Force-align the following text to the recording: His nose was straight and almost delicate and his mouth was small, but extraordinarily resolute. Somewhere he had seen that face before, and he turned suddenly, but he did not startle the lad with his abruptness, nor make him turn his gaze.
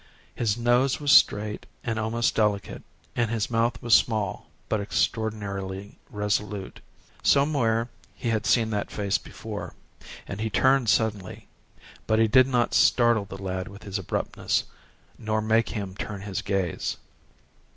His 0.33 0.57
nose 0.57 0.99
was 0.99 1.11
straight 1.11 1.67
and 1.83 1.99
almost 1.99 2.33
delicate 2.33 2.81
and 3.15 3.29
his 3.29 3.51
mouth 3.51 3.79
was 3.83 3.93
small, 3.93 4.47
but 4.67 4.81
extraordinarily 4.81 5.99
resolute. 6.09 6.79
Somewhere 7.21 7.87
he 8.15 8.29
had 8.29 8.47
seen 8.47 8.71
that 8.71 8.89
face 8.89 9.19
before, 9.19 9.75
and 10.27 10.41
he 10.41 10.49
turned 10.49 10.89
suddenly, 10.89 11.47
but 12.07 12.17
he 12.17 12.27
did 12.27 12.47
not 12.47 12.73
startle 12.73 13.25
the 13.25 13.39
lad 13.39 13.67
with 13.67 13.83
his 13.83 13.99
abruptness, 13.99 14.63
nor 15.19 15.39
make 15.39 15.69
him 15.69 15.93
turn 15.93 16.21
his 16.21 16.41
gaze. 16.41 16.97